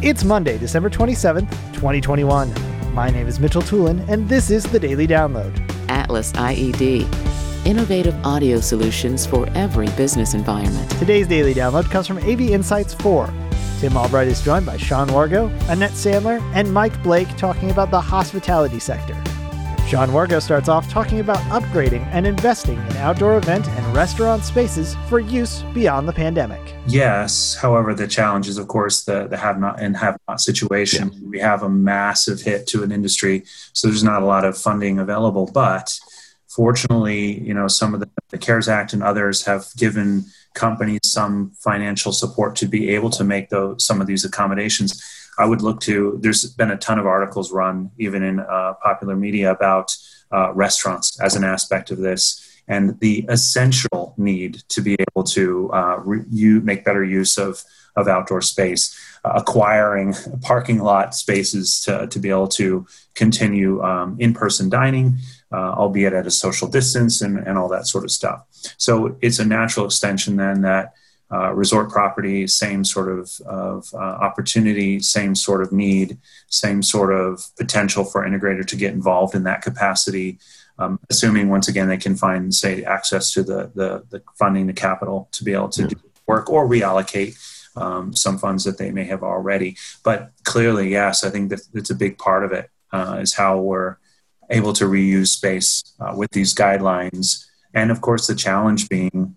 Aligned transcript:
It's 0.00 0.22
Monday, 0.22 0.58
December 0.58 0.90
27th, 0.90 1.50
2021. 1.72 2.54
My 2.94 3.10
name 3.10 3.26
is 3.26 3.40
Mitchell 3.40 3.62
Tulin, 3.62 4.08
and 4.08 4.28
this 4.28 4.48
is 4.48 4.62
the 4.62 4.78
Daily 4.78 5.08
Download. 5.08 5.52
Atlas 5.88 6.30
IED. 6.34 7.02
Innovative 7.66 8.14
audio 8.24 8.60
solutions 8.60 9.26
for 9.26 9.48
every 9.56 9.88
business 9.96 10.34
environment. 10.34 10.88
Today's 10.92 11.26
Daily 11.26 11.52
Download 11.52 11.90
comes 11.90 12.06
from 12.06 12.18
AV 12.18 12.42
Insights 12.42 12.94
4. 12.94 13.28
Tim 13.80 13.96
Albright 13.96 14.28
is 14.28 14.40
joined 14.40 14.66
by 14.66 14.76
Sean 14.76 15.08
Wargo, 15.08 15.50
Annette 15.68 15.90
Sandler, 15.90 16.40
and 16.54 16.72
Mike 16.72 17.02
Blake 17.02 17.36
talking 17.36 17.72
about 17.72 17.90
the 17.90 18.00
hospitality 18.00 18.78
sector. 18.78 19.20
Sean 19.88 20.10
Wargo 20.10 20.42
starts 20.42 20.68
off 20.68 20.86
talking 20.90 21.20
about 21.20 21.38
upgrading 21.44 22.04
and 22.12 22.26
investing 22.26 22.76
in 22.76 22.96
outdoor 22.98 23.38
event 23.38 23.66
and 23.66 23.96
restaurant 23.96 24.44
spaces 24.44 24.94
for 25.08 25.18
use 25.18 25.62
beyond 25.72 26.06
the 26.06 26.12
pandemic. 26.12 26.74
Yes. 26.86 27.54
However, 27.54 27.94
the 27.94 28.06
challenge 28.06 28.48
is, 28.48 28.58
of 28.58 28.68
course, 28.68 29.04
the, 29.04 29.28
the 29.28 29.38
have 29.38 29.58
not 29.58 29.80
and 29.80 29.96
have 29.96 30.18
not 30.28 30.42
situation. 30.42 31.10
Yeah. 31.10 31.18
We 31.30 31.38
have 31.38 31.62
a 31.62 31.70
massive 31.70 32.42
hit 32.42 32.66
to 32.66 32.82
an 32.82 32.92
industry, 32.92 33.44
so 33.72 33.88
there's 33.88 34.04
not 34.04 34.20
a 34.20 34.26
lot 34.26 34.44
of 34.44 34.58
funding 34.58 34.98
available. 34.98 35.50
But 35.50 35.98
fortunately, 36.48 37.40
you 37.40 37.54
know, 37.54 37.66
some 37.66 37.94
of 37.94 38.00
the, 38.00 38.10
the 38.28 38.36
CARES 38.36 38.68
Act 38.68 38.92
and 38.92 39.02
others 39.02 39.46
have 39.46 39.68
given 39.78 40.26
companies 40.52 41.00
some 41.04 41.52
financial 41.52 42.12
support 42.12 42.56
to 42.56 42.66
be 42.66 42.90
able 42.90 43.08
to 43.08 43.24
make 43.24 43.48
those 43.48 43.86
some 43.86 44.02
of 44.02 44.06
these 44.06 44.26
accommodations 44.26 45.02
I 45.38 45.46
would 45.46 45.62
look 45.62 45.80
to. 45.82 46.18
There's 46.20 46.44
been 46.44 46.70
a 46.70 46.76
ton 46.76 46.98
of 46.98 47.06
articles 47.06 47.52
run, 47.52 47.90
even 47.98 48.22
in 48.22 48.40
uh, 48.40 48.74
popular 48.82 49.16
media, 49.16 49.50
about 49.52 49.96
uh, 50.32 50.52
restaurants 50.52 51.18
as 51.20 51.36
an 51.36 51.44
aspect 51.44 51.90
of 51.90 51.98
this 51.98 52.44
and 52.68 53.00
the 53.00 53.24
essential 53.28 54.14
need 54.16 54.62
to 54.68 54.82
be 54.82 54.94
able 55.10 55.24
to 55.24 55.72
uh, 55.72 55.96
re- 56.04 56.24
you 56.30 56.60
make 56.60 56.84
better 56.84 57.02
use 57.02 57.38
of 57.38 57.64
of 57.96 58.06
outdoor 58.06 58.40
space, 58.40 58.96
uh, 59.24 59.32
acquiring 59.34 60.14
parking 60.42 60.78
lot 60.78 61.16
spaces 61.16 61.80
to, 61.80 62.06
to 62.06 62.20
be 62.20 62.30
able 62.30 62.46
to 62.46 62.86
continue 63.14 63.82
um, 63.82 64.16
in 64.20 64.32
person 64.32 64.68
dining, 64.68 65.18
uh, 65.50 65.72
albeit 65.72 66.12
at 66.12 66.24
a 66.24 66.30
social 66.30 66.68
distance 66.68 67.20
and, 67.20 67.38
and 67.38 67.58
all 67.58 67.68
that 67.68 67.88
sort 67.88 68.04
of 68.04 68.12
stuff. 68.12 68.44
So 68.76 69.16
it's 69.20 69.40
a 69.40 69.44
natural 69.44 69.86
extension 69.86 70.36
then 70.36 70.60
that 70.62 70.94
uh, 71.32 71.52
resort 71.52 71.90
property, 71.90 72.46
same 72.46 72.84
sort 72.84 73.10
of, 73.10 73.30
of 73.46 73.86
uh, 73.94 73.98
opportunity, 73.98 74.98
same 75.00 75.34
sort 75.34 75.62
of 75.62 75.72
need, 75.72 76.18
same 76.48 76.82
sort 76.82 77.12
of 77.12 77.44
potential 77.56 78.04
for 78.04 78.26
integrator 78.26 78.66
to 78.66 78.76
get 78.76 78.94
involved 78.94 79.34
in 79.34 79.44
that 79.44 79.62
capacity. 79.62 80.38
Um, 80.78 81.00
assuming 81.10 81.48
once 81.48 81.68
again 81.68 81.88
they 81.88 81.96
can 81.96 82.16
find, 82.16 82.54
say, 82.54 82.84
access 82.84 83.32
to 83.32 83.42
the, 83.42 83.70
the, 83.74 84.04
the 84.10 84.22
funding, 84.38 84.66
the 84.68 84.72
capital 84.72 85.28
to 85.32 85.44
be 85.44 85.52
able 85.52 85.70
to 85.70 85.88
do 85.88 85.96
work 86.26 86.48
or 86.50 86.68
reallocate 86.68 87.36
um, 87.76 88.14
some 88.14 88.38
funds 88.38 88.64
that 88.64 88.78
they 88.78 88.90
may 88.90 89.04
have 89.04 89.22
already. 89.22 89.76
But 90.04 90.30
clearly, 90.44 90.90
yes, 90.90 91.24
I 91.24 91.30
think 91.30 91.50
that 91.50 91.60
it's 91.74 91.90
a 91.90 91.94
big 91.94 92.18
part 92.18 92.44
of 92.44 92.52
it 92.52 92.70
uh, 92.92 93.18
is 93.20 93.34
how 93.34 93.58
we're 93.58 93.96
able 94.50 94.72
to 94.74 94.84
reuse 94.84 95.28
space 95.28 95.82
uh, 96.00 96.14
with 96.16 96.30
these 96.30 96.54
guidelines. 96.54 97.44
And 97.74 97.90
of 97.90 98.00
course, 98.00 98.26
the 98.26 98.34
challenge 98.34 98.88
being 98.88 99.36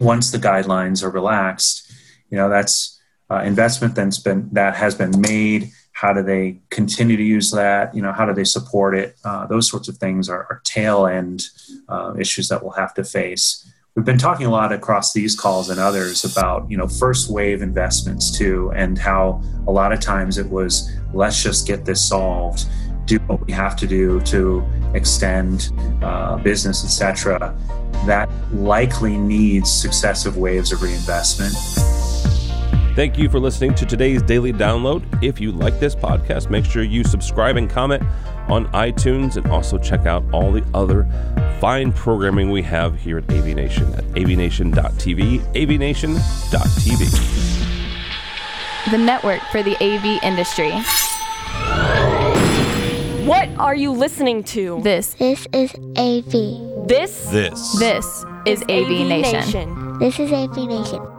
once 0.00 0.30
the 0.30 0.38
guidelines 0.38 1.02
are 1.02 1.10
relaxed, 1.10 1.92
you 2.30 2.36
know, 2.36 2.48
that's 2.48 3.00
uh, 3.30 3.42
investment 3.44 3.94
that's 3.94 4.18
been 4.18 4.48
that 4.52 4.76
has 4.76 4.94
been 4.94 5.20
made. 5.20 5.70
How 5.92 6.12
do 6.12 6.22
they 6.22 6.60
continue 6.70 7.16
to 7.16 7.22
use 7.22 7.50
that? 7.50 7.94
You 7.94 8.02
know, 8.02 8.12
how 8.12 8.24
do 8.24 8.32
they 8.32 8.44
support 8.44 8.94
it? 8.94 9.16
Uh, 9.24 9.46
those 9.46 9.68
sorts 9.68 9.88
of 9.88 9.96
things 9.96 10.28
are, 10.28 10.46
are 10.50 10.60
tail 10.64 11.06
end 11.06 11.46
uh, 11.88 12.14
issues 12.18 12.48
that 12.48 12.62
we'll 12.62 12.72
have 12.72 12.94
to 12.94 13.04
face. 13.04 13.70
We've 13.94 14.04
been 14.04 14.18
talking 14.18 14.46
a 14.46 14.50
lot 14.50 14.72
across 14.72 15.12
these 15.12 15.34
calls 15.34 15.70
and 15.70 15.80
others 15.80 16.24
about 16.24 16.70
you 16.70 16.76
know 16.76 16.86
first 16.86 17.28
wave 17.30 17.62
investments 17.62 18.30
too, 18.30 18.72
and 18.74 18.96
how 18.96 19.42
a 19.66 19.72
lot 19.72 19.92
of 19.92 20.00
times 20.00 20.38
it 20.38 20.48
was 20.48 20.90
let's 21.12 21.42
just 21.42 21.66
get 21.66 21.84
this 21.84 22.06
solved 22.06 22.64
do 23.08 23.16
what 23.20 23.44
we 23.46 23.52
have 23.52 23.74
to 23.74 23.86
do 23.86 24.20
to 24.20 24.64
extend 24.94 25.72
uh, 26.02 26.36
business, 26.36 26.84
etc., 26.84 27.56
that 28.06 28.28
likely 28.52 29.16
needs 29.16 29.70
successive 29.70 30.36
waves 30.36 30.72
of 30.72 30.82
reinvestment. 30.82 31.54
Thank 32.94 33.16
you 33.16 33.30
for 33.30 33.38
listening 33.38 33.74
to 33.76 33.86
today's 33.86 34.22
daily 34.22 34.52
download. 34.52 35.22
If 35.22 35.40
you 35.40 35.52
like 35.52 35.78
this 35.78 35.94
podcast, 35.94 36.50
make 36.50 36.64
sure 36.64 36.82
you 36.82 37.04
subscribe 37.04 37.56
and 37.56 37.70
comment 37.70 38.02
on 38.48 38.66
iTunes 38.72 39.36
and 39.36 39.46
also 39.52 39.78
check 39.78 40.06
out 40.06 40.24
all 40.32 40.50
the 40.50 40.64
other 40.74 41.06
fine 41.60 41.92
programming 41.92 42.50
we 42.50 42.62
have 42.62 42.98
here 42.98 43.18
at 43.18 43.30
AV 43.30 43.54
Nation 43.54 43.92
at 43.94 44.04
avnation.tv, 44.14 45.40
avnation.tv. 45.54 47.30
The 48.90 48.98
network 48.98 49.42
for 49.52 49.62
the 49.62 49.76
AV 49.76 50.20
industry. 50.24 50.72
What 53.26 53.48
are 53.58 53.76
you 53.76 53.92
listening 53.92 54.42
to? 54.44 54.80
This. 54.82 55.14
This 55.14 55.46
is 55.52 55.72
AV. 55.96 56.67
This. 56.88 57.26
This. 57.26 57.78
This 57.78 58.24
is, 58.46 58.62
is 58.62 58.62
AV, 58.62 58.70
AV 58.70 59.06
Nation. 59.06 59.40
Nation. 59.40 59.98
This 59.98 60.18
is 60.18 60.32
AV 60.32 60.56
Nation. 60.56 61.17